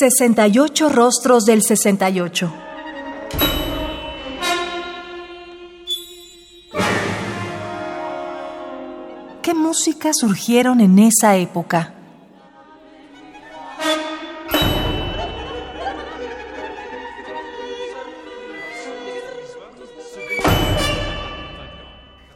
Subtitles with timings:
[0.00, 2.50] 68 rostros del 68.
[9.42, 11.92] ¿Qué música surgieron en esa época?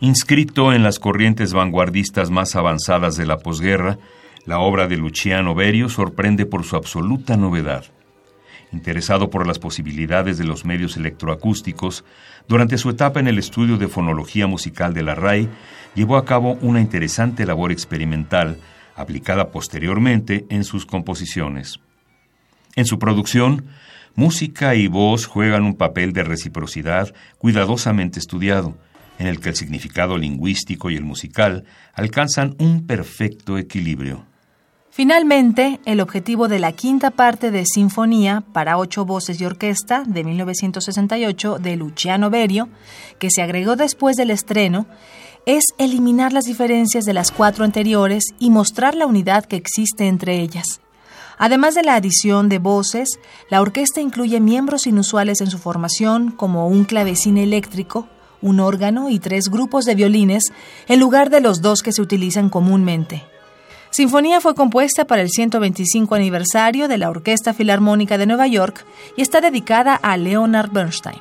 [0.01, 3.96] Inscrito en las corrientes vanguardistas más avanzadas de la posguerra,
[4.47, 7.84] la obra de Luciano Berio sorprende por su absoluta novedad.
[8.73, 12.05] Interesado por las posibilidades de los medios electroacústicos,
[12.48, 15.48] durante su etapa en el estudio de fonología musical de la RAI,
[15.95, 18.59] llevó a cabo una interesante labor experimental
[18.97, 21.81] aplicada posteriormente en sus composiciones.
[22.77, 23.67] En su producción,
[24.15, 28.77] música y voz juegan un papel de reciprocidad cuidadosamente estudiado,
[29.19, 31.65] en el que el significado lingüístico y el musical
[31.95, 34.27] alcanzan un perfecto equilibrio.
[34.97, 40.23] Finalmente, el objetivo de la quinta parte de Sinfonía para ocho voces y orquesta de
[40.23, 42.69] 1968 de Luciano Berio,
[43.19, 44.86] que se agregó después del estreno,
[45.47, 50.39] es eliminar las diferencias de las cuatro anteriores y mostrar la unidad que existe entre
[50.39, 50.81] ellas.
[51.39, 53.19] Además de la adición de voces,
[53.51, 58.06] la orquesta incluye miembros inusuales en su formación como un clavecín eléctrico,
[58.41, 60.45] un órgano y tres grupos de violines
[60.86, 63.25] en lugar de los dos que se utilizan comúnmente.
[63.95, 68.84] Sinfonía fue compuesta para el 125 aniversario de la Orquesta Filarmónica de Nueva York
[69.17, 71.20] y está dedicada a Leonard Bernstein.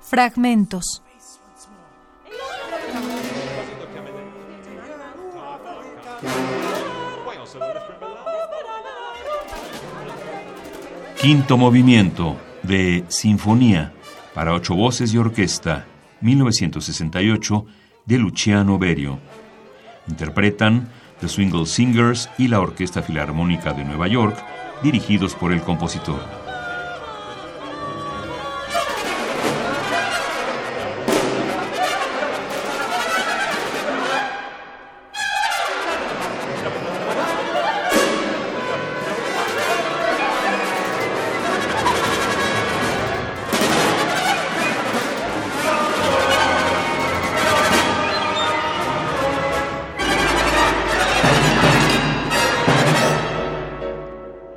[0.00, 1.02] Fragmentos.
[11.20, 13.92] Quinto movimiento de Sinfonía
[14.34, 15.84] para ocho voces y orquesta,
[16.20, 17.66] 1968,
[18.06, 19.18] de Luciano Berio.
[20.08, 20.88] Interpretan
[21.20, 24.36] The Swingle Singers y la Orquesta Filarmónica de Nueva York,
[24.82, 26.37] dirigidos por el compositor.